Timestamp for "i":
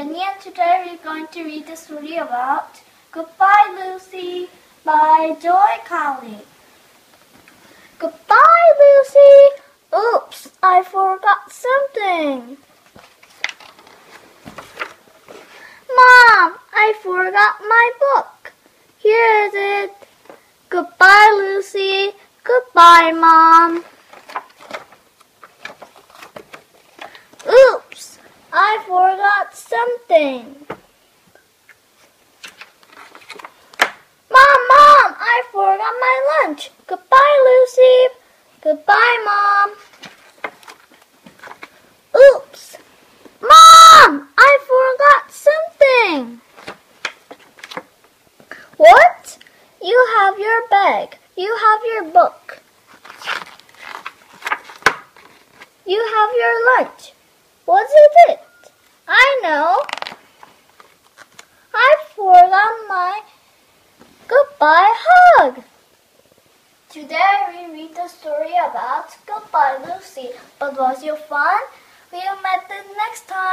10.62-10.82, 16.72-16.94, 28.72-28.78, 35.18-35.42, 44.38-44.58, 59.12-59.40, 61.74-61.94